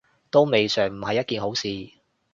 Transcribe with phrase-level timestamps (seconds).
[0.31, 1.91] 都未嘗唔係一件好事